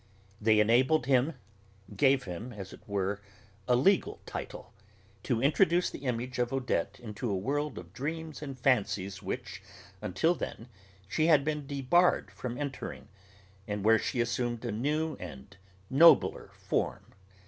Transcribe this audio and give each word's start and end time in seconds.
They 0.41 0.59
enabled 0.59 1.05
him 1.05 1.35
(gave 1.95 2.23
him, 2.23 2.51
as 2.53 2.73
it 2.73 2.81
were, 2.87 3.21
a 3.67 3.75
legal 3.75 4.19
title) 4.25 4.73
to 5.21 5.43
introduce 5.43 5.91
the 5.91 6.05
image 6.05 6.39
of 6.39 6.51
Odette 6.51 6.99
into 6.99 7.29
a 7.29 7.37
world 7.37 7.77
of 7.77 7.93
dreams 7.93 8.41
and 8.41 8.59
fancies 8.59 9.21
which, 9.21 9.61
until 10.01 10.33
then, 10.33 10.69
she 11.07 11.27
had 11.27 11.45
been 11.45 11.67
debarred 11.67 12.31
from 12.31 12.57
entering, 12.57 13.09
and 13.67 13.83
where 13.85 13.99
she 13.99 14.19
assumed 14.21 14.65
a 14.65 14.71
new 14.71 15.17
and 15.17 15.57
nobler 15.91 16.49
form. 16.55 17.13